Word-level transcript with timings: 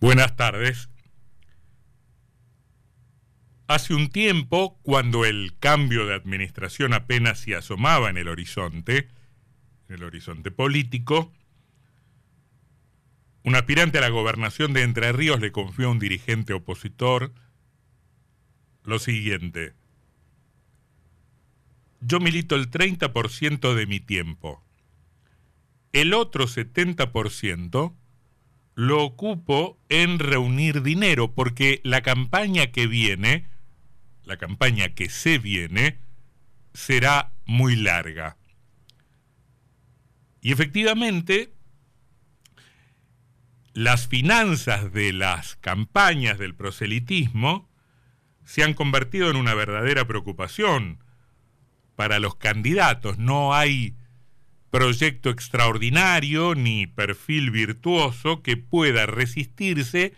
Buenas 0.00 0.34
tardes. 0.34 0.88
Hace 3.66 3.92
un 3.92 4.08
tiempo, 4.08 4.78
cuando 4.82 5.26
el 5.26 5.54
cambio 5.58 6.06
de 6.06 6.14
administración 6.14 6.94
apenas 6.94 7.40
se 7.40 7.54
asomaba 7.54 8.08
en 8.08 8.16
el 8.16 8.28
horizonte, 8.28 9.08
en 9.88 9.96
el 9.96 10.04
horizonte 10.04 10.50
político, 10.50 11.34
un 13.44 13.54
aspirante 13.54 13.98
a 13.98 14.00
la 14.00 14.08
gobernación 14.08 14.72
de 14.72 14.84
Entre 14.84 15.12
Ríos 15.12 15.38
le 15.38 15.52
confió 15.52 15.88
a 15.88 15.90
un 15.90 15.98
dirigente 15.98 16.54
opositor 16.54 17.34
lo 18.84 18.98
siguiente. 18.98 19.74
Yo 22.00 22.20
milito 22.20 22.56
el 22.56 22.70
30% 22.70 23.74
de 23.74 23.86
mi 23.86 24.00
tiempo. 24.00 24.64
El 25.92 26.14
otro 26.14 26.46
70% 26.46 27.99
lo 28.80 29.04
ocupo 29.04 29.78
en 29.90 30.18
reunir 30.18 30.80
dinero, 30.82 31.34
porque 31.34 31.82
la 31.84 32.00
campaña 32.00 32.68
que 32.68 32.86
viene, 32.86 33.46
la 34.24 34.38
campaña 34.38 34.94
que 34.94 35.10
se 35.10 35.36
viene, 35.36 35.98
será 36.72 37.34
muy 37.44 37.76
larga. 37.76 38.38
Y 40.40 40.50
efectivamente, 40.50 41.52
las 43.74 44.08
finanzas 44.08 44.94
de 44.94 45.12
las 45.12 45.56
campañas 45.56 46.38
del 46.38 46.54
proselitismo 46.54 47.68
se 48.46 48.64
han 48.64 48.72
convertido 48.72 49.28
en 49.28 49.36
una 49.36 49.52
verdadera 49.52 50.06
preocupación 50.06 51.04
para 51.96 52.18
los 52.18 52.34
candidatos. 52.34 53.18
No 53.18 53.52
hay 53.52 53.94
proyecto 54.70 55.30
extraordinario 55.30 56.54
ni 56.54 56.86
perfil 56.86 57.50
virtuoso 57.50 58.42
que 58.42 58.56
pueda 58.56 59.06
resistirse 59.06 60.14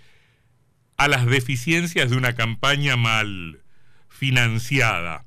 a 0.97 1.09
las 1.09 1.27
deficiencias 1.27 2.11
de 2.11 2.17
una 2.17 2.35
campaña 2.35 2.97
mal 2.97 3.61
financiada. 4.09 5.25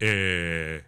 Eh, 0.00 0.84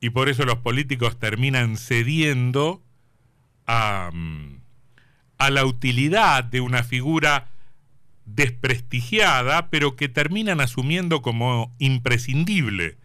y 0.00 0.10
por 0.10 0.28
eso 0.28 0.44
los 0.44 0.58
políticos 0.58 1.18
terminan 1.18 1.76
cediendo 1.76 2.82
a, 3.66 4.10
a 5.38 5.50
la 5.50 5.64
utilidad 5.64 6.44
de 6.44 6.60
una 6.60 6.82
figura 6.82 7.48
desprestigiada, 8.26 9.70
pero 9.70 9.96
que 9.96 10.08
terminan 10.08 10.60
asumiendo 10.60 11.22
como 11.22 11.74
imprescindible, 11.78 12.98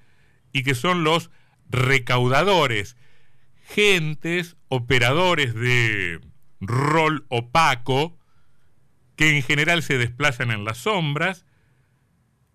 y 0.52 0.64
que 0.64 0.76
son 0.76 1.04
los 1.04 1.30
recaudadores, 1.70 2.98
gentes, 3.64 4.58
operadores 4.68 5.54
de 5.54 6.20
rol 6.60 7.26
opaco, 7.30 8.18
que 9.16 9.36
en 9.36 9.44
general 9.44 9.84
se 9.84 9.98
desplazan 9.98 10.52
en 10.52 10.66
las 10.66 10.80
sombras, 10.80 11.46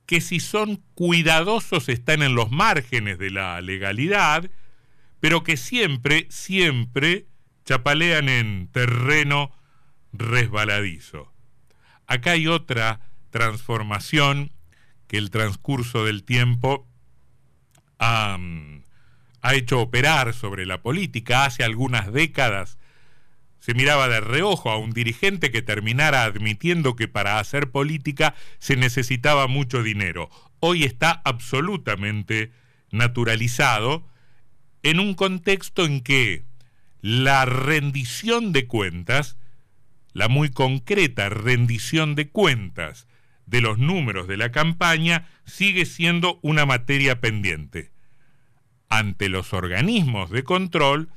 que 0.07 0.21
si 0.21 0.41
son 0.41 0.83
cuidadosos 0.95 1.89
están 1.89 2.23
en 2.23 2.35
los 2.35 2.51
márgenes 2.51 3.19
de 3.19 3.31
la 3.31 3.61
legalidad, 3.61 4.51
pero 5.21 5.43
que 5.45 5.57
siempre, 5.57 6.27
siempre 6.31 7.27
chapalean 7.65 8.29
en 8.29 8.69
terreno 8.69 9.53
resbaladizo. 10.13 11.33
Acá 12.07 12.33
hay 12.33 12.47
otra 12.47 13.01
transformación 13.31 14.53
que 15.07 15.17
el 15.17 15.31
transcurso 15.31 16.05
del 16.05 16.25
tiempo 16.25 16.87
ha, 17.99 18.39
ha 19.45 19.55
hecho 19.55 19.79
operar 19.79 20.33
sobre 20.33 20.65
la 20.65 20.81
política. 20.81 21.45
Hace 21.45 21.65
algunas 21.65 22.11
décadas 22.11 22.79
se 23.61 23.75
miraba 23.75 24.09
de 24.09 24.21
reojo 24.21 24.71
a 24.71 24.79
un 24.79 24.93
dirigente 24.93 25.51
que 25.51 25.61
terminara 25.61 26.25
admitiendo 26.25 26.97
que 26.97 27.09
para 27.09 27.39
hacer 27.39 27.71
política 27.71 28.35
se 28.59 28.77
necesitaba 28.77 29.47
mucho 29.47 29.83
dinero. 29.83 30.31
Hoy 30.61 30.85
está 30.85 31.21
absolutamente 31.27 32.53
naturalizado 32.91 34.09
en 34.83 34.99
un 34.99 35.13
contexto 35.13 35.85
en 35.85 36.01
que 36.01 36.47
la 37.03 37.45
rendición 37.45 38.53
de 38.53 38.67
cuentas, 38.67 39.37
la 40.15 40.29
muy 40.29 40.49
concreta 40.49 41.29
rendición 41.29 42.15
de 42.15 42.31
cuentas 42.31 43.07
de 43.45 43.61
los 43.61 43.77
números 43.77 44.27
de 44.27 44.39
la 44.39 44.53
campaña, 44.53 45.29
sigue 45.45 45.85
siendo 45.85 46.39
una 46.41 46.65
materia 46.65 47.21
pendiente 47.21 47.94
ante 48.99 49.29
los 49.29 49.53
organismos 49.53 50.31
de 50.31 50.45
control, 50.45 51.09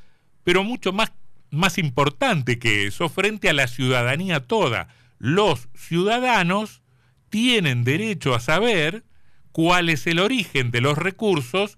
pero 0.44 0.64
mucho 0.64 0.94
más, 0.94 1.14
más 1.52 1.78
importante 1.78 2.60
que 2.60 2.88
eso, 2.88 3.10
frente 3.10 3.50
a 3.50 3.54
la 3.54 3.68
ciudadanía 3.68 4.42
toda. 4.42 4.88
Los 5.20 5.70
ciudadanos 5.76 6.82
tienen 7.30 7.84
derecho 7.84 8.34
a 8.34 8.40
saber 8.40 9.04
cuál 9.52 9.90
es 9.90 10.08
el 10.08 10.20
origen 10.20 10.72
de 10.72 10.82
los 10.82 10.98
recursos 10.98 11.78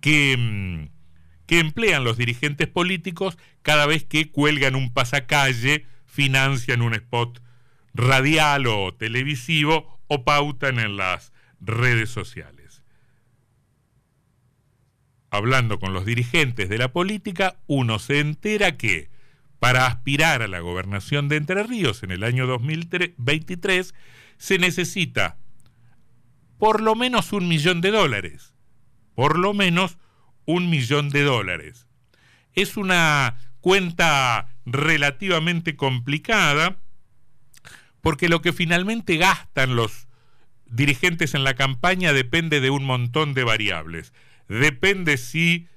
que, 0.00 0.36
mm, 0.36 0.88
que 1.46 1.58
emplean 1.58 2.04
los 2.04 2.16
dirigentes 2.16 2.68
políticos 2.68 3.36
cada 3.62 3.86
vez 3.86 4.04
que 4.04 4.30
cuelgan 4.30 4.74
un 4.74 4.92
pasacalle, 4.92 5.86
financian 6.06 6.82
un 6.82 6.94
spot 6.94 7.42
radial 7.92 8.66
o 8.66 8.94
televisivo 8.94 10.00
o 10.06 10.24
pautan 10.24 10.78
en 10.78 10.96
las 10.96 11.32
redes 11.60 12.10
sociales 12.10 12.59
hablando 15.30 15.78
con 15.78 15.92
los 15.92 16.04
dirigentes 16.04 16.68
de 16.68 16.78
la 16.78 16.92
política, 16.92 17.56
uno 17.66 17.98
se 17.98 18.20
entera 18.20 18.76
que 18.76 19.10
para 19.58 19.86
aspirar 19.86 20.42
a 20.42 20.48
la 20.48 20.60
gobernación 20.60 21.28
de 21.28 21.36
Entre 21.36 21.62
Ríos 21.62 22.02
en 22.02 22.10
el 22.10 22.24
año 22.24 22.46
2023 22.46 23.94
se 24.38 24.58
necesita 24.58 25.36
por 26.58 26.82
lo 26.82 26.94
menos 26.94 27.32
un 27.32 27.48
millón 27.48 27.80
de 27.80 27.90
dólares. 27.90 28.54
Por 29.14 29.38
lo 29.38 29.54
menos 29.54 29.98
un 30.46 30.70
millón 30.70 31.10
de 31.10 31.22
dólares. 31.22 31.86
Es 32.54 32.76
una 32.76 33.36
cuenta 33.60 34.56
relativamente 34.66 35.76
complicada 35.76 36.76
porque 38.00 38.28
lo 38.28 38.40
que 38.40 38.52
finalmente 38.52 39.16
gastan 39.16 39.76
los 39.76 40.08
dirigentes 40.66 41.34
en 41.34 41.44
la 41.44 41.54
campaña 41.54 42.12
depende 42.12 42.60
de 42.60 42.70
un 42.70 42.84
montón 42.84 43.34
de 43.34 43.44
variables 43.44 44.12
depende 44.58 45.16
si 45.16 45.68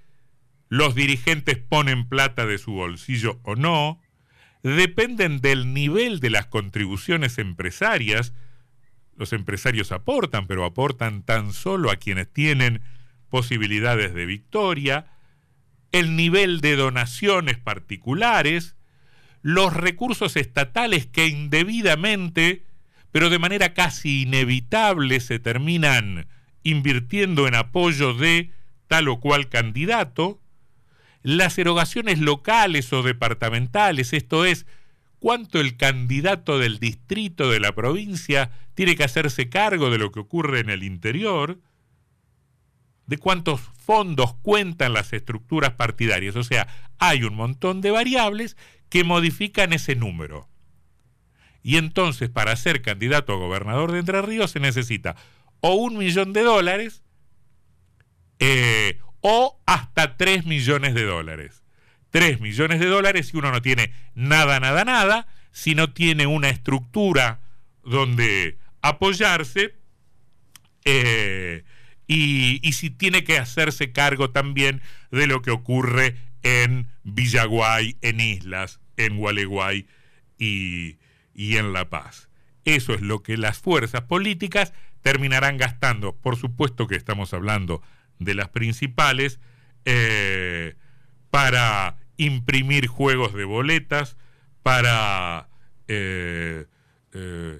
los 0.67 0.95
dirigentes 0.95 1.59
ponen 1.59 2.09
plata 2.09 2.47
de 2.47 2.57
su 2.57 2.72
bolsillo 2.72 3.39
o 3.44 3.56
no, 3.56 4.01
dependen 4.63 5.41
del 5.41 5.73
nivel 5.73 6.19
de 6.19 6.31
las 6.31 6.47
contribuciones 6.47 7.38
empresarias. 7.38 8.33
Los 9.16 9.31
empresarios 9.31 9.91
aportan, 9.91 10.47
pero 10.47 10.66
aportan 10.66 11.22
tan 11.22 11.53
solo 11.53 11.91
a 11.91 11.97
quienes 11.97 12.33
tienen 12.33 12.81
posibilidades 13.29 14.16
de 14.16 14.25
victoria, 14.25 15.06
el 15.91 16.16
nivel 16.16 16.59
de 16.59 16.75
donaciones 16.75 17.59
particulares, 17.59 18.75
los 19.44 19.73
recursos 19.73 20.35
estatales 20.35 21.06
que 21.06 21.28
indebidamente, 21.28 22.63
pero 23.12 23.29
de 23.29 23.38
manera 23.38 23.75
casi 23.75 24.23
inevitable, 24.23 25.19
se 25.19 25.38
terminan 25.38 26.25
invirtiendo 26.63 27.47
en 27.47 27.53
apoyo 27.53 28.16
de 28.16 28.51
tal 28.94 29.08
o 29.08 29.20
cual 29.20 29.50
candidato, 29.50 30.40
las 31.24 31.58
erogaciones 31.58 32.20
locales 32.20 32.94
o 32.94 33.02
departamentales, 33.02 34.14
esto 34.14 34.46
es, 34.46 34.68
cuánto 35.18 35.59
el 35.59 35.78
candidato 35.78 36.59
del 36.59 36.78
distrito 36.78 37.50
de 37.50 37.59
la 37.59 37.74
provincia 37.74 38.52
tiene 38.76 38.96
que 38.96 39.04
hacerse 39.04 39.50
cargo 39.50 39.90
de 39.90 39.98
lo 39.98 40.12
que 40.12 40.20
ocurre 40.20 40.59
en 40.59 40.70
el 40.70 40.84
interior, 40.84 41.59
de 43.08 43.18
cuántos 43.18 43.62
fondos 43.84 44.36
cuentan 44.44 44.94
las 44.94 45.12
estructuras 45.12 45.72
partidarias. 45.72 46.36
O 46.36 46.44
sea, 46.44 46.68
hay 47.00 47.24
un 47.24 47.34
montón 47.34 47.81
de 47.81 47.90
variables 47.90 48.58
que 48.90 49.04
modifican 49.04 49.74
ese 49.74 49.96
número. 49.96 50.48
Y 51.64 51.78
entonces, 51.78 52.30
para 52.30 52.56
ser 52.57 52.84
candidato 52.84 53.34
a 53.34 53.38
gobernador 53.38 53.92
de 53.92 53.98
Entre 53.98 54.22
Ríos 54.22 54.51
se 54.51 54.60
necesita 54.60 55.16
o 55.62 55.74
un 55.74 55.98
millón 55.98 56.31
de 56.31 56.44
dólares 56.44 57.01
eh, 58.39 59.00
o 59.21 59.62
hasta 59.65 60.18
3 60.18 60.45
millones 60.45 60.94
de 60.94 61.03
dólares. 61.03 61.63
3 62.12 62.41
millones 62.41 62.80
de 62.80 62.85
dólares 62.88 63.30
si 63.30 63.38
uno 63.38 63.51
no 63.51 63.62
tiene 63.62 63.91
nada, 64.13 64.59
nada, 64.59 64.85
nada, 64.85 65.27
si 65.51 65.75
no 65.75 65.91
tiene 65.94 66.27
una 66.27 66.50
estructura 66.50 67.41
donde 67.83 68.57
apoyarse 68.81 69.75
eh, 70.85 71.63
y, 72.07 72.59
y, 72.68 72.74
si 72.74 72.89
tiene 72.89 73.24
que 73.24 73.38
hacerse 73.38 73.94
cargo 73.94 74.30
también 74.31 74.81
de 75.09 75.25
lo 75.25 75.41
que 75.41 75.51
ocurre 75.51 76.18
en 76.44 76.88
Villaguay, 77.03 77.95
en 78.01 78.19
Islas, 78.19 78.79
en 78.97 79.18
Gualeguay 79.18 79.88
y, 80.38 80.97
y 81.33 81.57
en 81.57 81.74
La 81.74 81.89
Paz. 81.89 82.29
Eso 82.65 82.94
es 82.94 83.01
lo 83.01 83.24
que 83.24 83.38
las 83.38 83.57
fuerzas 83.57 84.01
políticas 84.01 84.74
terminarán 85.01 85.57
gastando. 85.57 86.15
Por 86.15 86.38
supuesto 86.38 86.88
que 86.88 86.95
estamos 86.95 87.33
hablando 87.33 87.81
de 88.19 88.36
las 88.36 88.50
principales 88.50 89.39
eh, 89.86 90.75
para 91.30 91.98
imprimir 92.18 92.88
juegos 92.88 93.33
de 93.33 93.44
boletas, 93.44 94.18
para 94.62 95.50
eh, 95.88 96.65
eh, 97.13 97.60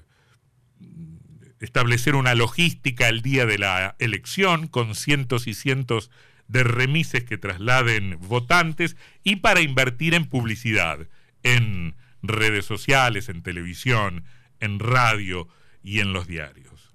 establecer 1.60 2.14
una 2.14 2.34
logística 2.34 3.08
el 3.08 3.22
día 3.22 3.46
de 3.46 3.58
la 3.58 3.96
elección 3.98 4.68
con 4.68 4.94
cientos 4.94 5.46
y 5.46 5.54
cientos 5.54 6.10
de 6.48 6.62
remises 6.62 7.24
que 7.24 7.38
trasladen 7.38 8.18
votantes 8.20 8.96
y 9.22 9.36
para 9.36 9.60
invertir 9.60 10.14
en 10.14 10.26
publicidad, 10.26 11.08
en 11.42 11.94
redes 12.22 12.64
sociales, 12.64 13.28
en 13.28 13.42
televisión, 13.42 14.24
en 14.60 14.78
radio 14.78 15.48
y 15.82 16.00
en 16.00 16.12
los 16.12 16.26
diarios. 16.26 16.94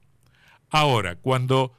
Ahora, 0.69 1.15
cuando 1.15 1.73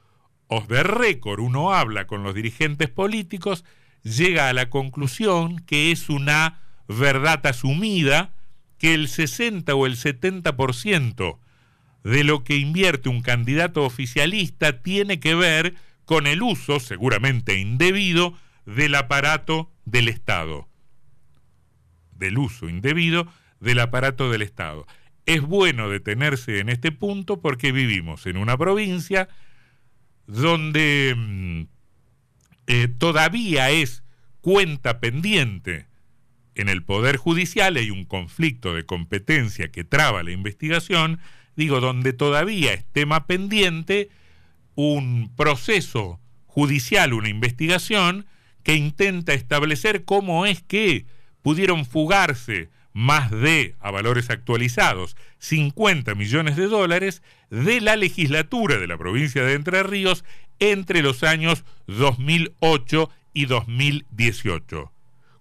os 0.52 0.66
de 0.66 0.82
récord 0.82 1.38
uno 1.38 1.72
habla 1.72 2.08
con 2.08 2.24
los 2.24 2.34
dirigentes 2.34 2.90
políticos, 2.90 3.64
llega 4.02 4.48
a 4.48 4.52
la 4.52 4.68
conclusión 4.68 5.60
que 5.60 5.92
es 5.92 6.08
una 6.08 6.60
verdad 6.88 7.46
asumida 7.46 8.34
que 8.76 8.94
el 8.94 9.06
60 9.06 9.72
o 9.76 9.86
el 9.86 9.96
70% 9.96 11.38
de 12.02 12.24
lo 12.24 12.42
que 12.42 12.56
invierte 12.56 13.08
un 13.08 13.22
candidato 13.22 13.84
oficialista 13.84 14.82
tiene 14.82 15.20
que 15.20 15.36
ver 15.36 15.76
con 16.04 16.26
el 16.26 16.42
uso, 16.42 16.80
seguramente 16.80 17.54
indebido, 17.54 18.34
del 18.66 18.96
aparato 18.96 19.70
del 19.84 20.08
Estado. 20.08 20.66
Del 22.10 22.38
uso 22.38 22.68
indebido 22.68 23.28
del 23.60 23.78
aparato 23.78 24.32
del 24.32 24.42
Estado. 24.42 24.84
Es 25.26 25.42
bueno 25.42 25.88
detenerse 25.88 26.58
en 26.58 26.70
este 26.70 26.90
punto 26.90 27.40
porque 27.40 27.70
vivimos 27.70 28.26
en 28.26 28.36
una 28.36 28.58
provincia 28.58 29.28
donde 30.30 31.14
mm, 31.16 31.62
eh, 32.66 32.88
todavía 32.88 33.70
es 33.70 34.02
cuenta 34.40 35.00
pendiente. 35.00 35.86
En 36.54 36.68
el 36.68 36.82
Poder 36.82 37.16
Judicial, 37.16 37.76
hay 37.76 37.90
un 37.90 38.04
conflicto 38.04 38.74
de 38.74 38.84
competencia 38.84 39.70
que 39.70 39.84
traba 39.84 40.22
la 40.22 40.32
investigación, 40.32 41.20
digo, 41.56 41.80
donde 41.80 42.12
todavía 42.12 42.72
es 42.72 42.84
tema 42.92 43.26
pendiente 43.26 44.10
un 44.74 45.32
proceso 45.36 46.20
judicial, 46.46 47.12
una 47.12 47.28
investigación 47.28 48.26
que 48.62 48.74
intenta 48.74 49.32
establecer 49.32 50.04
cómo 50.04 50.46
es 50.46 50.62
que 50.62 51.06
pudieron 51.42 51.86
fugarse 51.86 52.68
más 52.92 53.30
de, 53.30 53.74
a 53.80 53.90
valores 53.90 54.30
actualizados, 54.30 55.16
50 55.38 56.14
millones 56.14 56.56
de 56.56 56.66
dólares 56.66 57.22
de 57.50 57.80
la 57.80 57.96
legislatura 57.96 58.78
de 58.78 58.86
la 58.86 58.98
provincia 58.98 59.44
de 59.44 59.54
Entre 59.54 59.82
Ríos 59.82 60.24
entre 60.58 61.02
los 61.02 61.22
años 61.22 61.64
2008 61.86 63.10
y 63.32 63.46
2018. 63.46 64.92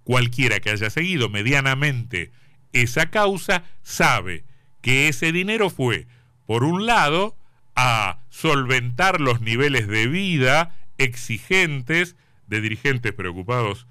Cualquiera 0.03 0.59
que 0.59 0.71
haya 0.71 0.89
seguido 0.89 1.29
medianamente 1.29 2.31
esa 2.71 3.09
causa 3.09 3.63
sabe 3.83 4.43
que 4.81 5.07
ese 5.07 5.31
dinero 5.31 5.69
fue, 5.69 6.07
por 6.45 6.63
un 6.63 6.85
lado, 6.85 7.35
a 7.75 8.19
solventar 8.29 9.21
los 9.21 9.41
niveles 9.41 9.87
de 9.87 10.07
vida 10.07 10.75
exigentes 10.97 12.15
de 12.47 12.61
dirigentes 12.61 13.13
preocupados 13.13 13.87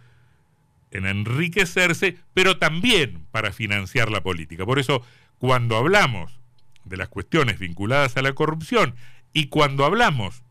en 0.91 1.07
enriquecerse, 1.07 2.19
pero 2.35 2.59
también 2.59 3.27
para 3.31 3.53
financiar 3.53 4.11
la 4.11 4.23
política. 4.23 4.65
Por 4.65 4.79
eso, 4.79 5.03
cuando 5.39 5.77
hablamos 5.77 6.39
de 6.85 6.97
las 6.97 7.09
cuestiones 7.09 7.59
vinculadas 7.59 8.17
a 8.17 8.23
la 8.23 8.33
corrupción 8.33 8.95
y 9.33 9.47
cuando 9.47 9.85
hablamos 9.85 10.43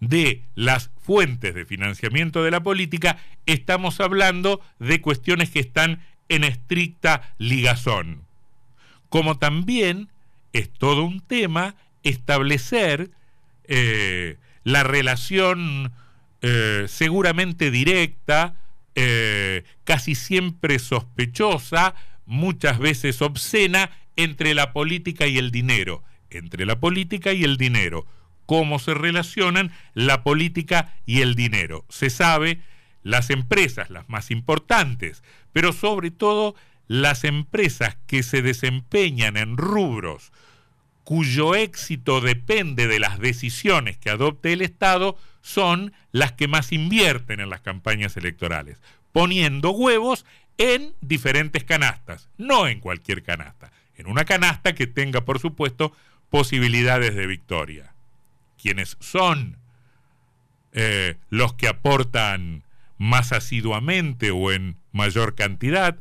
de 0.00 0.42
las 0.54 0.90
fuentes 1.02 1.54
de 1.54 1.66
financiamiento 1.66 2.42
de 2.42 2.50
la 2.50 2.62
política, 2.62 3.18
estamos 3.46 4.00
hablando 4.00 4.60
de 4.78 5.00
cuestiones 5.00 5.50
que 5.50 5.60
están 5.60 6.00
en 6.28 6.44
estricta 6.44 7.34
ligazón. 7.38 8.22
Como 9.10 9.38
también 9.38 10.08
es 10.52 10.70
todo 10.70 11.04
un 11.04 11.20
tema 11.20 11.74
establecer 12.02 13.10
eh, 13.64 14.38
la 14.64 14.82
relación 14.84 15.92
eh, 16.42 16.86
seguramente 16.88 17.70
directa, 17.70 18.54
eh, 18.94 19.64
casi 19.84 20.14
siempre 20.14 20.78
sospechosa, 20.78 21.94
muchas 22.26 22.78
veces 22.78 23.22
obscena, 23.22 23.90
entre 24.16 24.54
la 24.54 24.72
política 24.72 25.26
y 25.26 25.38
el 25.38 25.50
dinero. 25.50 26.02
Entre 26.30 26.66
la 26.66 26.78
política 26.78 27.32
y 27.32 27.44
el 27.44 27.56
dinero. 27.56 28.06
Cómo 28.46 28.78
se 28.78 28.94
relacionan 28.94 29.72
la 29.94 30.22
política 30.22 30.94
y 31.06 31.20
el 31.20 31.34
dinero. 31.34 31.84
Se 31.88 32.10
sabe, 32.10 32.60
las 33.02 33.30
empresas, 33.30 33.90
las 33.90 34.08
más 34.08 34.30
importantes, 34.30 35.22
pero 35.52 35.72
sobre 35.72 36.10
todo 36.10 36.54
las 36.86 37.24
empresas 37.24 37.96
que 38.06 38.22
se 38.22 38.42
desempeñan 38.42 39.36
en 39.36 39.56
rubros 39.56 40.32
cuyo 41.10 41.56
éxito 41.56 42.20
depende 42.20 42.86
de 42.86 43.00
las 43.00 43.18
decisiones 43.18 43.98
que 43.98 44.10
adopte 44.10 44.52
el 44.52 44.62
Estado, 44.62 45.18
son 45.42 45.92
las 46.12 46.30
que 46.30 46.46
más 46.46 46.70
invierten 46.70 47.40
en 47.40 47.50
las 47.50 47.62
campañas 47.62 48.16
electorales, 48.16 48.80
poniendo 49.10 49.72
huevos 49.72 50.24
en 50.56 50.94
diferentes 51.00 51.64
canastas, 51.64 52.28
no 52.38 52.68
en 52.68 52.78
cualquier 52.78 53.24
canasta, 53.24 53.72
en 53.96 54.06
una 54.06 54.24
canasta 54.24 54.72
que 54.76 54.86
tenga, 54.86 55.24
por 55.24 55.40
supuesto, 55.40 55.92
posibilidades 56.30 57.16
de 57.16 57.26
victoria. 57.26 57.92
¿Quiénes 58.56 58.96
son 59.00 59.56
eh, 60.70 61.16
los 61.28 61.54
que 61.54 61.66
aportan 61.66 62.62
más 62.98 63.32
asiduamente 63.32 64.30
o 64.30 64.52
en 64.52 64.76
mayor 64.92 65.34
cantidad? 65.34 65.98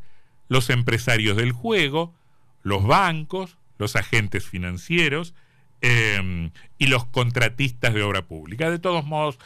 Los 0.49 0.69
empresarios 0.69 1.35
del 1.35 1.51
juego, 1.51 2.13
los 2.61 2.85
bancos, 2.85 3.57
los 3.79 3.95
agentes 3.95 4.45
financieros 4.45 5.33
em, 5.81 6.51
y 6.77 6.87
los 6.87 7.05
contratistas 7.05 7.95
de 7.95 8.03
obra 8.03 8.27
pública. 8.27 8.69
De 8.69 8.77
todos 8.77 9.05
modos, 9.05 9.39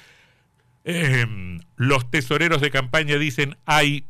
em, 0.84 1.62
los 1.78 2.12
tesoreros 2.12 2.60
de 2.60 2.72
campaña 2.72 3.18
dicen 3.18 3.56
hay 3.66 4.04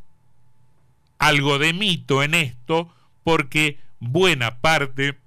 algo 1.19 1.59
de 1.59 1.73
mito 1.73 2.23
en 2.23 2.33
esto 2.33 2.91
porque 3.23 3.77
buena 3.99 4.59
parte 4.59 5.17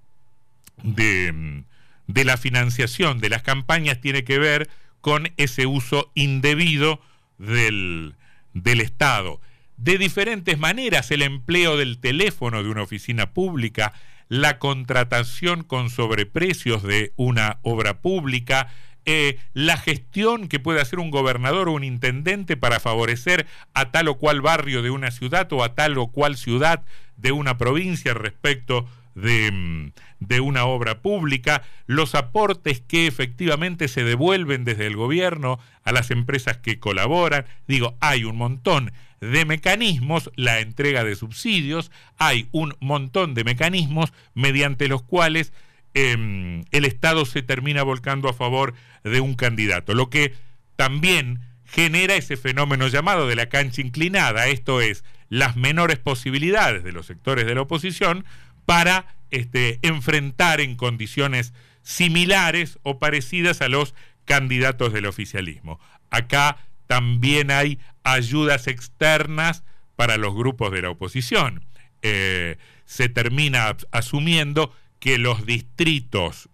de, 0.82 1.62
de 2.06 2.24
la 2.24 2.36
financiación 2.36 3.20
de 3.20 3.28
las 3.28 3.42
campañas 3.42 4.00
tiene 4.00 4.24
que 4.24 4.38
ver 4.38 4.68
con 5.00 5.30
ese 5.36 5.66
uso 5.66 6.10
indebido 6.14 7.00
del, 7.38 8.14
del 8.54 8.80
Estado. 8.80 9.40
De 9.76 9.98
diferentes 9.98 10.58
maneras, 10.58 11.10
el 11.10 11.22
empleo 11.22 11.76
del 11.76 11.98
teléfono 11.98 12.62
de 12.62 12.70
una 12.70 12.82
oficina 12.82 13.32
pública, 13.32 13.92
la 14.28 14.58
contratación 14.58 15.62
con 15.62 15.90
sobreprecios 15.90 16.82
de 16.82 17.12
una 17.16 17.58
obra 17.62 18.00
pública, 18.00 18.68
eh, 19.04 19.38
la 19.52 19.76
gestión 19.76 20.48
que 20.48 20.58
puede 20.58 20.80
hacer 20.80 20.98
un 20.98 21.10
gobernador 21.10 21.68
o 21.68 21.72
un 21.72 21.84
intendente 21.84 22.56
para 22.56 22.80
favorecer 22.80 23.46
a 23.72 23.92
tal 23.92 24.08
o 24.08 24.18
cual 24.18 24.40
barrio 24.40 24.82
de 24.82 24.90
una 24.90 25.12
ciudad 25.12 25.52
o 25.52 25.62
a 25.62 25.74
tal 25.74 25.96
o 25.98 26.08
cual 26.08 26.36
ciudad 26.36 26.82
de 27.16 27.30
una 27.30 27.56
provincia 27.56 28.14
respecto 28.14 28.88
de, 29.14 29.50
mm, 29.52 29.92
de, 30.18 30.40
una 30.40 30.64
obra 30.66 31.00
pública, 31.00 31.62
los 31.86 32.14
aportes 32.16 32.80
que 32.80 33.06
efectivamente 33.06 33.86
se 33.86 34.02
devuelven 34.02 34.64
desde 34.64 34.86
el 34.86 34.96
gobierno 34.96 35.60
a 35.84 35.92
las 35.92 36.10
empresas 36.10 36.58
que 36.58 36.80
colaboran. 36.80 37.46
Digo, 37.68 37.96
hay 38.00 38.24
un 38.24 38.36
montón 38.36 38.92
de 39.20 39.44
mecanismos, 39.44 40.30
la 40.36 40.60
entrega 40.60 41.04
de 41.04 41.16
subsidios, 41.16 41.90
hay 42.18 42.48
un 42.52 42.74
montón 42.80 43.34
de 43.34 43.44
mecanismos 43.44 44.12
mediante 44.34 44.88
los 44.88 45.02
cuales 45.02 45.52
em, 45.94 46.64
el 46.70 46.84
Estado 46.84 47.24
se 47.24 47.42
termina 47.42 47.82
volcando 47.82 48.28
a 48.28 48.34
favor 48.34 48.74
de 49.04 49.20
un 49.20 49.34
candidato, 49.34 49.94
lo 49.94 50.10
que 50.10 50.34
también 50.76 51.40
genera 51.64 52.14
ese 52.14 52.36
fenómeno 52.36 52.88
llamado 52.88 53.26
de 53.26 53.36
la 53.36 53.48
cancha 53.48 53.80
inclinada, 53.80 54.46
esto 54.46 54.80
es, 54.80 55.04
las 55.28 55.56
menores 55.56 55.98
posibilidades 55.98 56.84
de 56.84 56.92
los 56.92 57.06
sectores 57.06 57.46
de 57.46 57.54
la 57.54 57.62
oposición 57.62 58.24
para 58.64 59.16
este, 59.30 59.78
enfrentar 59.82 60.60
en 60.60 60.76
condiciones 60.76 61.52
similares 61.82 62.78
o 62.82 62.98
parecidas 62.98 63.60
a 63.62 63.68
los 63.68 63.94
candidatos 64.24 64.92
del 64.92 65.06
oficialismo. 65.06 65.80
Acá 66.10 66.58
también 66.86 67.50
hay 67.50 67.78
ayudas 68.04 68.66
externas 68.66 69.64
para 69.96 70.16
los 70.16 70.34
grupos 70.34 70.70
de 70.72 70.82
la 70.82 70.90
oposición. 70.90 71.64
Eh, 72.02 72.56
se 72.84 73.08
termina 73.08 73.76
asumiendo 73.90 74.72
que 75.00 75.18
los 75.18 75.44
distritos, 75.46 76.48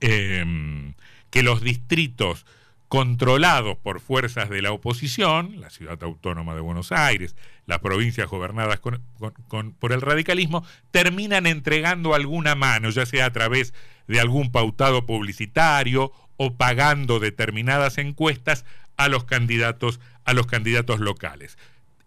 em, 0.00 0.94
que 1.30 1.42
los 1.42 1.60
distritos 1.60 2.46
controlados 2.88 3.76
por 3.76 4.00
fuerzas 4.00 4.50
de 4.50 4.62
la 4.62 4.72
oposición, 4.72 5.60
la 5.60 5.70
ciudad 5.70 6.02
autónoma 6.02 6.54
de 6.54 6.60
Buenos 6.60 6.90
Aires, 6.90 7.36
las 7.66 7.78
provincias 7.78 8.28
gobernadas 8.28 8.80
por 8.80 9.92
el 9.92 10.00
radicalismo, 10.00 10.64
terminan 10.90 11.46
entregando 11.46 12.14
alguna 12.14 12.56
mano, 12.56 12.90
ya 12.90 13.06
sea 13.06 13.26
a 13.26 13.32
través 13.32 13.74
de 14.08 14.18
algún 14.18 14.50
pautado 14.50 15.06
publicitario 15.06 16.12
o 16.42 16.54
pagando 16.54 17.20
determinadas 17.20 17.98
encuestas 17.98 18.64
a 18.96 19.08
los 19.08 19.24
candidatos, 19.24 20.00
a 20.24 20.32
los 20.32 20.46
candidatos 20.46 20.98
locales. 20.98 21.58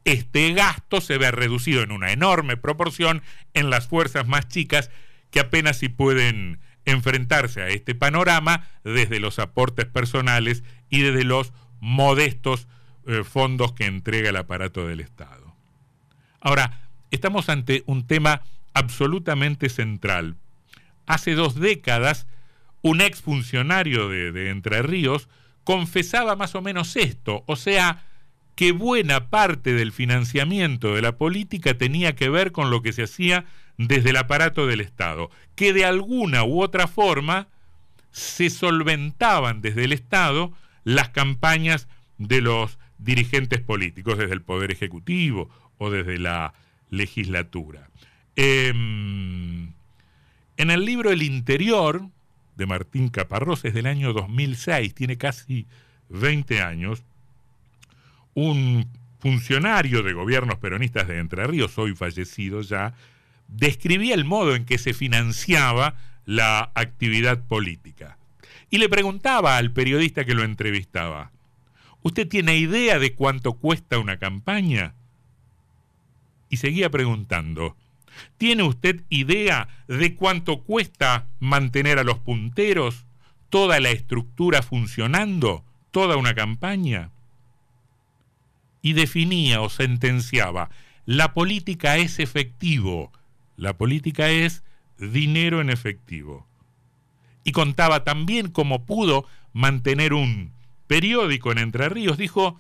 este 0.06 0.54
gasto 0.54 1.02
se 1.02 1.20
ve 1.20 1.30
reducido 1.30 1.84
en 1.84 1.92
una 1.92 2.12
enorme 2.12 2.58
proporción 2.58 3.22
en 3.54 3.70
las 3.70 3.88
fuerzas 3.88 4.28
más 4.28 4.48
chicas 4.48 4.90
que 5.30 5.40
apenas 5.40 5.78
si 5.78 5.88
pueden 5.88 6.60
enfrentarse 6.86 7.62
a 7.62 7.68
este 7.68 7.94
panorama 7.94 8.68
desde 8.84 9.20
los 9.20 9.38
aportes 9.38 9.86
personales 9.86 10.64
y 10.90 11.02
desde 11.02 11.26
los 11.26 11.54
modestos 11.80 12.68
eh, 13.06 13.24
fondos 13.24 13.74
que 13.74 13.86
entrega 13.86 14.32
el 14.32 14.38
aparato 14.38 14.88
del 14.88 15.00
Estado. 15.00 15.56
Ahora, 16.42 16.82
estamos 17.12 17.50
ante 17.50 17.84
un 17.86 18.08
tema 18.08 18.42
absolutamente 18.74 19.70
central. 19.70 20.38
Hace 21.06 21.36
dos 21.36 21.54
décadas, 21.54 22.26
un 22.84 23.02
exfuncionario 23.02 24.08
de, 24.08 24.32
de 24.32 24.52
Entre 24.52 24.84
Ríos 24.84 25.28
confesaba 25.64 26.36
más 26.36 26.54
o 26.54 26.62
menos 26.62 26.96
esto, 26.96 27.44
o 27.48 27.56
sea, 27.56 28.04
que 28.56 28.72
buena 28.72 29.30
parte 29.30 29.74
del 29.74 29.92
financiamiento 29.92 30.94
de 30.94 31.02
la 31.02 31.18
política 31.18 31.76
tenía 31.76 32.16
que 32.16 32.30
ver 32.30 32.52
con 32.52 32.70
lo 32.70 32.84
que 32.84 32.94
se 32.94 33.04
hacía 33.04 33.46
desde 33.78 34.12
el 34.12 34.18
aparato 34.18 34.68
del 34.68 34.82
Estado, 34.82 35.32
que 35.56 35.74
de 35.74 35.86
alguna 35.86 36.44
u 36.44 36.62
otra 36.62 36.88
forma 36.88 37.48
se 38.12 38.50
solventaban 38.50 39.62
desde 39.62 39.86
el 39.86 39.94
Estado 39.94 40.54
las 40.84 41.10
campañas 41.10 41.88
de 42.18 42.42
los 42.42 42.78
dirigentes 43.00 43.62
políticos, 43.62 44.18
desde 44.18 44.34
el 44.34 44.42
Poder 44.42 44.72
Ejecutivo 44.72 45.50
o 45.78 45.90
desde 45.90 46.20
la 46.20 46.54
legislatura. 46.90 47.90
Em, 48.36 49.74
en 50.58 50.72
el 50.72 50.86
libro 50.86 51.12
El 51.12 51.24
Interior, 51.24 52.08
de 52.56 52.66
Martín 52.66 53.10
Caparrós, 53.10 53.66
es 53.66 53.74
del 53.74 53.88
año 53.88 54.14
2006, 54.14 54.94
tiene 54.94 55.18
casi 55.18 55.68
20 56.10 56.62
años, 56.62 57.04
un 58.34 58.88
funcionario 59.20 60.04
de 60.04 60.14
gobiernos 60.14 60.58
peronistas 60.58 61.08
de 61.08 61.20
Entre 61.20 61.46
Ríos, 61.48 61.78
hoy 61.78 61.96
fallecido 61.96 62.62
ya, 62.62 62.94
describía 63.48 64.16
el 64.16 64.26
modo 64.26 64.56
en 64.56 64.66
que 64.66 64.78
se 64.78 64.94
financiaba 64.94 65.96
la 66.26 66.72
actividad 66.76 67.46
política. 67.46 68.18
Y 68.70 68.80
le 68.80 68.90
preguntaba 68.90 69.58
al 69.58 69.72
periodista 69.72 70.26
que 70.26 70.34
lo 70.34 70.44
entrevistaba, 70.44 71.32
¿usted 72.02 72.28
tiene 72.28 72.58
idea 72.58 73.00
de 73.00 73.14
cuánto 73.14 73.54
cuesta 73.54 74.00
una 74.00 74.18
campaña? 74.18 74.94
Y 76.50 76.58
seguía 76.58 76.90
preguntando, 76.90 77.78
¿tiene 78.38 78.64
usted 78.64 79.04
idea 79.10 79.68
de 79.88 80.16
cuánto 80.16 80.64
cuesta 80.64 81.28
mantener 81.40 82.00
a 82.00 82.04
los 82.04 82.20
punteros, 82.20 83.06
toda 83.50 83.80
la 83.80 83.90
estructura 83.90 84.62
funcionando, 84.62 85.64
toda 85.92 86.18
una 86.18 86.34
campaña? 86.34 87.12
Y 88.82 88.94
definía 88.94 89.62
o 89.62 89.70
sentenciaba, 89.70 90.70
la 91.06 91.34
política 91.34 91.98
es 91.98 92.20
efectivo, 92.20 93.12
la 93.58 93.78
política 93.78 94.30
es 94.30 94.64
dinero 94.98 95.62
en 95.62 95.70
efectivo. 95.70 96.48
Y 97.44 97.52
contaba 97.52 98.04
también 98.04 98.50
cómo 98.50 98.86
pudo 98.86 99.26
mantener 99.52 100.14
un 100.14 100.52
periódico 100.88 101.52
en 101.52 101.58
Entre 101.58 101.90
Ríos. 101.90 102.18
Dijo, 102.18 102.60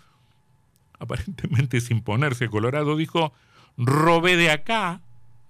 aparentemente 1.00 1.81
sin 1.81 2.01
ponerse 2.01 2.50
colorado, 2.50 2.95
dijo, 2.95 3.33
robé 3.77 4.36
de 4.36 4.51
acá, 4.51 5.01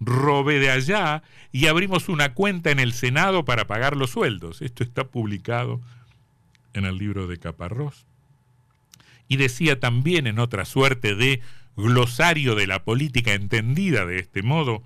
robé 0.06 0.60
de 0.60 0.70
allá 0.72 1.24
y 1.52 1.68
abrimos 1.68 2.10
una 2.10 2.34
cuenta 2.34 2.72
en 2.72 2.80
el 2.80 2.94
Senado 2.94 3.46
para 3.46 3.68
pagar 3.68 3.96
los 3.96 4.12
sueldos. 4.12 4.62
Esto 4.62 4.84
está 4.84 5.06
publicado 5.06 5.82
en 6.74 6.86
el 6.86 6.98
libro 6.98 7.28
de 7.28 7.38
Caparrós. 7.38 8.06
Y 9.28 9.38
decía 9.38 9.80
también 9.80 10.28
en 10.28 10.40
otra 10.40 10.66
suerte 10.66 11.16
de 11.16 11.42
glosario 11.76 12.56
de 12.56 12.68
la 12.68 12.84
política 12.84 13.34
entendida 13.34 14.06
de 14.06 14.20
este 14.20 14.44
modo, 14.44 14.84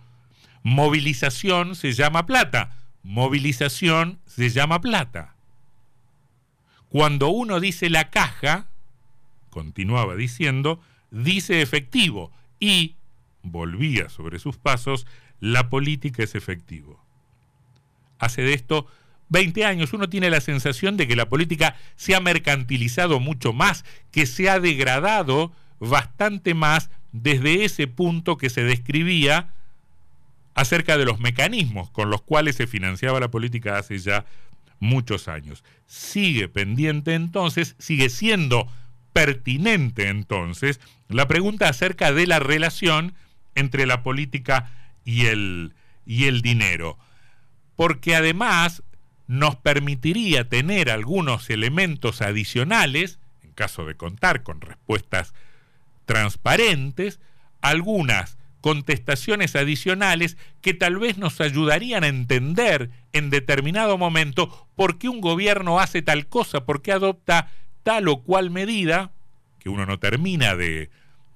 Movilización 0.64 1.76
se 1.76 1.94
llama 1.94 2.26
plata. 2.26 2.76
Movilización 3.02 4.20
se 4.26 4.50
llama 4.50 4.82
plata. 4.82 5.34
Cuando 6.90 7.30
uno 7.30 7.62
dice 7.62 7.90
la 7.90 8.10
caja, 8.10 8.68
continuaba 9.50 10.16
diciendo, 10.16 10.82
dice 11.10 11.62
efectivo 11.62 12.34
y, 12.60 12.96
volvía 13.52 14.10
sobre 14.10 14.40
sus 14.40 14.58
pasos, 14.58 15.08
la 15.40 15.70
política 15.70 16.24
es 16.24 16.36
efectivo. 16.36 17.04
Hace 18.20 18.42
de 18.42 18.54
esto 18.54 18.88
20 19.30 19.66
años 19.66 19.94
uno 19.94 20.10
tiene 20.10 20.30
la 20.30 20.42
sensación 20.42 20.98
de 20.98 21.08
que 21.08 21.16
la 21.16 21.30
política 21.30 21.76
se 21.96 22.16
ha 22.16 22.20
mercantilizado 22.20 23.20
mucho 23.20 23.54
más, 23.54 23.86
que 24.12 24.26
se 24.26 24.50
ha 24.50 24.60
degradado 24.60 25.52
bastante 25.80 26.54
más 26.54 26.90
desde 27.12 27.66
ese 27.66 27.88
punto 27.88 28.38
que 28.38 28.50
se 28.50 28.64
describía 28.64 29.54
acerca 30.56 30.98
de 30.98 31.06
los 31.06 31.20
mecanismos 31.20 31.92
con 31.92 32.10
los 32.10 32.22
cuales 32.22 32.56
se 32.56 32.68
financiaba 32.68 33.20
la 33.20 33.30
política 33.30 33.78
hace 33.78 34.00
ya 34.00 34.26
muchos 34.80 35.28
años. 35.28 35.64
Sigue 35.86 36.48
pendiente 36.48 37.14
entonces, 37.14 37.76
sigue 37.78 38.10
siendo 38.10 38.68
pertinente 39.14 40.10
entonces 40.10 40.80
la 41.08 41.28
pregunta 41.28 41.68
acerca 41.68 42.12
de 42.12 42.28
la 42.28 42.40
relación 42.40 43.16
entre 43.58 43.86
la 43.86 44.04
política 44.04 44.72
y 45.04 45.26
el, 45.26 45.74
y 46.06 46.26
el 46.26 46.42
dinero. 46.42 46.98
Porque 47.76 48.16
además 48.16 48.84
nos 49.28 49.56
permitiría 49.58 50.48
tener 50.48 50.90
algunos 50.90 51.50
elementos 51.50 52.22
adicionales, 52.22 53.20
en 53.44 53.52
caso 53.52 53.86
de 53.86 53.96
contar 53.96 54.44
con 54.44 54.62
respuestas 54.62 55.34
transparentes, 56.06 57.20
algunas 57.62 58.38
contestaciones 58.62 59.56
adicionales 59.56 60.38
que 60.62 60.74
tal 60.74 60.98
vez 60.98 61.18
nos 61.18 61.42
ayudarían 61.42 62.04
a 62.04 62.08
entender 62.08 62.90
en 63.14 63.30
determinado 63.30 63.98
momento 63.98 64.68
por 64.76 64.98
qué 64.98 65.10
un 65.10 65.22
gobierno 65.22 65.80
hace 65.80 66.02
tal 66.02 66.28
cosa, 66.28 66.66
por 66.66 66.82
qué 66.82 66.92
adopta 66.92 67.52
tal 67.84 68.08
o 68.08 68.24
cual 68.24 68.50
medida, 68.50 69.12
que 69.60 69.70
uno 69.70 69.86
no 69.86 70.00
termina 70.00 70.56
de, 70.56 70.90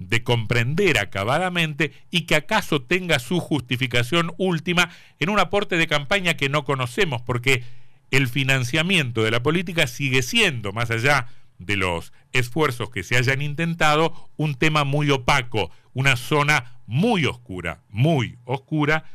de 0.07 0.23
comprender 0.23 0.97
acabadamente 0.97 1.93
y 2.09 2.21
que 2.21 2.35
acaso 2.35 2.81
tenga 2.81 3.19
su 3.19 3.39
justificación 3.39 4.33
última 4.37 4.89
en 5.19 5.29
un 5.29 5.39
aporte 5.39 5.77
de 5.77 5.87
campaña 5.87 6.35
que 6.35 6.49
no 6.49 6.65
conocemos, 6.65 7.21
porque 7.21 7.63
el 8.09 8.27
financiamiento 8.27 9.23
de 9.23 9.31
la 9.31 9.43
política 9.43 9.87
sigue 9.87 10.21
siendo, 10.21 10.73
más 10.73 10.91
allá 10.91 11.27
de 11.59 11.77
los 11.77 12.11
esfuerzos 12.33 12.89
que 12.89 13.03
se 13.03 13.15
hayan 13.15 13.41
intentado, 13.41 14.29
un 14.37 14.55
tema 14.55 14.83
muy 14.83 15.09
opaco, 15.11 15.71
una 15.93 16.15
zona 16.15 16.79
muy 16.87 17.25
oscura, 17.25 17.81
muy 17.89 18.37
oscura 18.45 19.05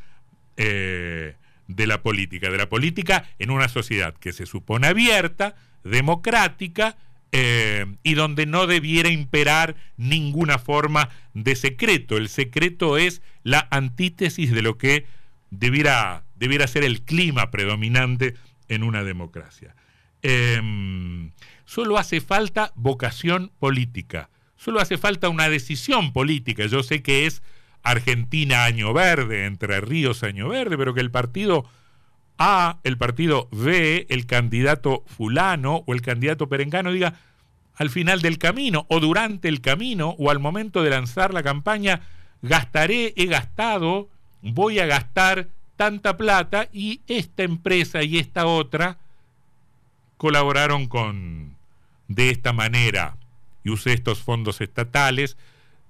eh, 0.56 1.34
de 1.66 1.86
la 1.86 2.02
política, 2.02 2.48
de 2.50 2.58
la 2.58 2.68
política 2.68 3.28
en 3.38 3.50
una 3.50 3.68
sociedad 3.68 4.14
que 4.14 4.32
se 4.32 4.46
supone 4.46 4.86
abierta, 4.86 5.56
democrática, 5.82 6.96
eh, 7.32 7.86
y 8.02 8.14
donde 8.14 8.46
no 8.46 8.66
debiera 8.66 9.10
imperar 9.10 9.76
ninguna 9.96 10.58
forma 10.58 11.10
de 11.34 11.56
secreto. 11.56 12.16
El 12.16 12.28
secreto 12.28 12.98
es 12.98 13.22
la 13.42 13.66
antítesis 13.70 14.52
de 14.52 14.62
lo 14.62 14.78
que 14.78 15.06
debiera, 15.50 16.24
debiera 16.36 16.66
ser 16.66 16.84
el 16.84 17.02
clima 17.02 17.50
predominante 17.50 18.34
en 18.68 18.82
una 18.82 19.04
democracia. 19.04 19.74
Em, 20.22 21.32
solo 21.64 21.98
hace 21.98 22.20
falta 22.20 22.72
vocación 22.74 23.52
política, 23.58 24.30
solo 24.56 24.80
hace 24.80 24.98
falta 24.98 25.28
una 25.28 25.48
decisión 25.48 26.12
política. 26.12 26.66
Yo 26.66 26.82
sé 26.82 27.02
que 27.02 27.26
es 27.26 27.42
Argentina 27.82 28.64
año 28.64 28.92
verde, 28.92 29.46
Entre 29.46 29.80
Ríos 29.80 30.22
año 30.22 30.48
verde, 30.48 30.76
pero 30.76 30.94
que 30.94 31.00
el 31.00 31.10
partido 31.10 31.68
A, 32.38 32.78
el 32.84 32.98
partido 32.98 33.48
B, 33.50 34.06
el 34.10 34.26
candidato 34.26 35.04
fulano 35.06 35.84
o 35.86 35.94
el 35.94 36.02
candidato 36.02 36.48
perengano 36.48 36.92
diga 36.92 37.14
al 37.76 37.90
final 37.90 38.20
del 38.22 38.38
camino 38.38 38.86
o 38.88 39.00
durante 39.00 39.48
el 39.48 39.60
camino 39.60 40.16
o 40.18 40.30
al 40.30 40.38
momento 40.38 40.82
de 40.82 40.90
lanzar 40.90 41.32
la 41.32 41.42
campaña, 41.42 42.02
gastaré, 42.42 43.12
he 43.16 43.26
gastado, 43.26 44.08
voy 44.42 44.78
a 44.78 44.86
gastar 44.86 45.48
tanta 45.76 46.16
plata 46.16 46.68
y 46.72 47.00
esta 47.06 47.42
empresa 47.42 48.02
y 48.02 48.18
esta 48.18 48.46
otra 48.46 48.98
colaboraron 50.16 50.86
con 50.86 51.54
de 52.08 52.30
esta 52.30 52.52
manera 52.52 53.16
y 53.64 53.70
usé 53.70 53.92
estos 53.92 54.20
fondos 54.20 54.60
estatales 54.60 55.36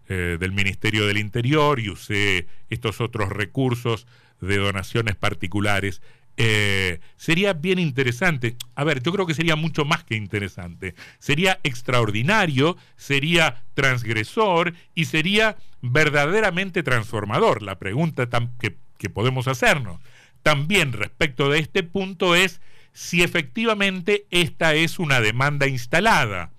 eh, 0.09 0.39
del 0.41 0.53
Ministerio 0.53 1.07
del 1.07 1.19
Interior 1.19 1.79
y 1.79 1.91
usé 1.91 2.47
estos 2.71 3.01
otros 3.01 3.29
recursos 3.29 4.07
de 4.41 4.57
donaciones 4.57 5.17
particulares. 5.17 6.03
Eh, 6.39 7.01
sería 7.17 7.55
bien 7.55 7.79
interesante, 7.79 8.57
a 8.75 8.85
ver, 8.85 9.03
yo 9.03 9.11
creo 9.13 9.27
que 9.27 9.33
sería 9.33 9.57
mucho 9.57 9.87
más 9.87 10.05
que 10.05 10.17
interesante, 10.17 10.95
sería 11.19 11.61
extraordinario, 11.63 12.77
sería 12.97 13.65
transgresor 13.73 14.75
y 14.95 15.07
sería 15.07 15.57
verdaderamente 15.81 16.83
transformador. 16.83 17.63
La 17.63 17.79
pregunta 17.79 18.29
que, 18.61 18.77
que 18.99 19.09
podemos 19.09 19.49
hacernos 19.49 20.01
también 20.47 20.93
respecto 20.93 21.51
de 21.51 21.59
este 21.59 21.83
punto 21.83 22.37
es 22.37 22.61
si 22.93 23.25
efectivamente 23.25 24.27
esta 24.31 24.75
es 24.75 25.01
una 25.01 25.21
demanda 25.21 25.67
instalada, 25.67 26.53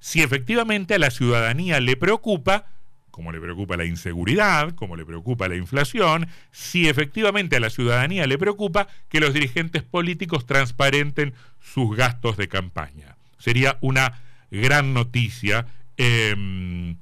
si 0.00 0.22
efectivamente 0.22 0.94
a 0.94 0.98
la 0.98 1.12
ciudadanía 1.12 1.78
le 1.78 1.96
preocupa, 1.96 2.66
como 3.18 3.32
le 3.32 3.40
preocupa 3.40 3.76
la 3.76 3.84
inseguridad, 3.84 4.76
como 4.76 4.94
le 4.94 5.04
preocupa 5.04 5.48
la 5.48 5.56
inflación, 5.56 6.28
si 6.52 6.88
efectivamente 6.88 7.56
a 7.56 7.60
la 7.60 7.68
ciudadanía 7.68 8.28
le 8.28 8.38
preocupa 8.38 8.86
que 9.08 9.18
los 9.18 9.34
dirigentes 9.34 9.82
políticos 9.82 10.46
transparenten 10.46 11.34
sus 11.60 11.96
gastos 11.96 12.36
de 12.36 12.46
campaña. 12.46 13.16
Sería 13.36 13.76
una 13.80 14.22
gran 14.52 14.94
noticia 14.94 15.66
em, 15.96 16.94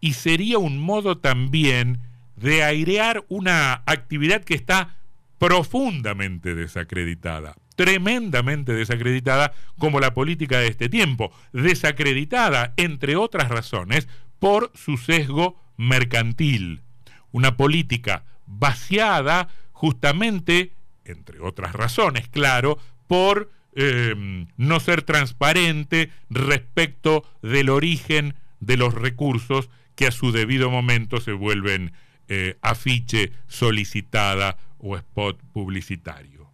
y 0.00 0.14
sería 0.14 0.56
un 0.56 0.80
modo 0.80 1.18
también 1.18 1.98
de 2.36 2.64
airear 2.64 3.22
una 3.28 3.82
actividad 3.84 4.42
que 4.42 4.54
está 4.54 4.96
profundamente 5.36 6.54
desacreditada, 6.54 7.54
tremendamente 7.76 8.72
desacreditada 8.72 9.52
como 9.78 10.00
la 10.00 10.14
política 10.14 10.58
de 10.58 10.68
este 10.68 10.88
tiempo, 10.88 11.32
desacreditada, 11.52 12.72
entre 12.78 13.16
otras 13.16 13.50
razones, 13.50 14.08
por 14.40 14.72
su 14.74 14.96
sesgo 14.96 15.60
mercantil. 15.76 16.82
Una 17.30 17.56
política 17.56 18.24
vaciada 18.46 19.48
justamente, 19.70 20.72
entre 21.04 21.40
otras 21.40 21.72
razones, 21.72 22.28
claro, 22.28 22.78
por 23.06 23.50
em, 23.74 24.48
no 24.56 24.80
ser 24.80 25.02
transparente 25.02 26.10
respecto 26.28 27.24
del 27.42 27.70
origen 27.70 28.34
de 28.58 28.76
los 28.76 28.94
recursos 28.94 29.70
que 29.94 30.06
a 30.06 30.10
su 30.10 30.32
debido 30.32 30.70
momento 30.70 31.20
se 31.20 31.32
vuelven 31.32 31.92
eh, 32.28 32.56
afiche 32.62 33.32
solicitada 33.46 34.56
o 34.78 34.96
spot 34.96 35.40
publicitario. 35.52 36.50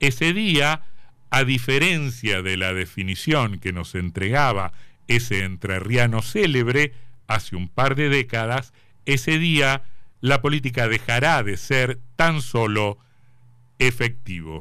Ese 0.00 0.32
día, 0.32 0.82
a 1.30 1.44
diferencia 1.44 2.42
de 2.42 2.56
la 2.56 2.74
definición 2.74 3.58
que 3.58 3.72
nos 3.72 3.94
entregaba 3.94 4.72
ese 5.08 5.44
entrerriano 5.44 6.22
célebre 6.22 6.92
hace 7.26 7.56
un 7.56 7.68
par 7.68 7.94
de 7.94 8.08
décadas, 8.08 8.72
ese 9.04 9.38
día 9.38 9.82
la 10.20 10.40
política 10.40 10.88
dejará 10.88 11.42
de 11.42 11.56
ser 11.56 11.98
tan 12.16 12.42
solo 12.42 12.98
efectivo. 13.78 14.60